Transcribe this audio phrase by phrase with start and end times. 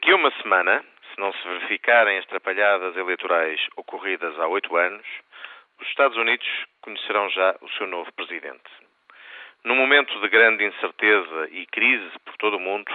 [0.00, 5.04] Daqui a uma semana, se não se verificarem as trapalhadas eleitorais ocorridas há oito anos,
[5.80, 6.46] os Estados Unidos
[6.82, 8.62] conhecerão já o seu novo presidente.
[9.64, 12.88] Num momento de grande incerteza e crise por todo o mundo,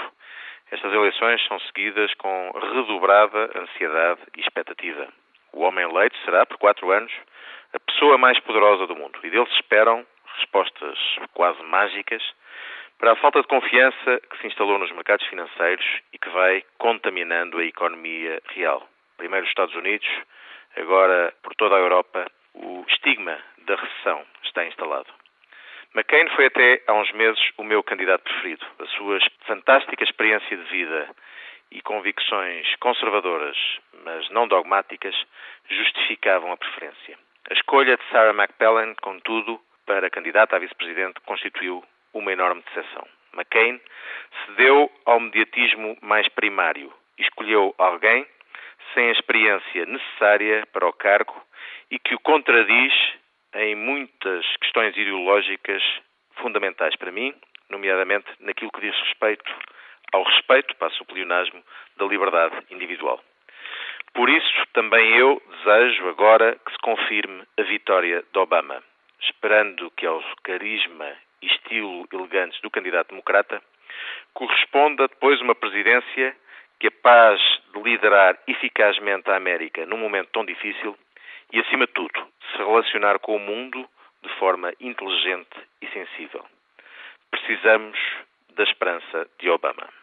[0.72, 5.10] estas eleições são seguidas com redobrada ansiedade e expectativa.
[5.52, 7.12] O homem eleito será, por quatro anos,
[7.74, 10.08] a pessoa mais poderosa do mundo e dele se esperam
[10.38, 10.98] respostas
[11.34, 12.24] quase mágicas
[12.98, 17.58] para a falta de confiança que se instalou nos mercados financeiros e que vai contaminando
[17.58, 18.88] a economia real.
[19.18, 20.08] Primeiro os Estados Unidos,
[20.78, 25.08] agora por toda a Europa, o estigma da recessão está instalado.
[25.96, 28.66] McCain foi até há uns meses o meu candidato preferido.
[28.80, 31.10] A sua fantástica experiência de vida
[31.72, 33.58] e convicções conservadoras,
[34.04, 35.16] mas não dogmáticas,
[35.70, 37.18] justificavam a preferência.
[37.50, 43.08] A escolha de Sarah McPellen, contudo, para candidata a vice-presidente, constituiu uma enorme decepção.
[43.34, 43.82] McCain
[44.46, 48.26] cedeu ao mediatismo mais primário escolheu alguém
[48.94, 51.36] sem a experiência necessária para o cargo
[51.90, 52.94] e que o contradiz
[53.56, 55.84] em muitas questões ideológicas
[56.36, 57.34] fundamentais para mim,
[57.70, 59.52] nomeadamente naquilo que diz respeito
[60.12, 61.64] ao respeito, passo o pleonasmo,
[61.98, 63.20] da liberdade individual.
[64.14, 68.84] Por isso, também eu desejo agora que se confirme a vitória de Obama,
[69.22, 71.18] esperando que ao carisma
[72.12, 73.62] elegantes do candidato democrata
[74.34, 76.36] corresponda depois uma presidência
[76.80, 77.40] capaz
[77.74, 80.98] de liderar eficazmente a América num momento tão difícil
[81.52, 83.88] e, acima de tudo, se relacionar com o mundo
[84.22, 86.46] de forma inteligente e sensível.
[87.30, 87.98] Precisamos
[88.56, 90.03] da esperança de Obama.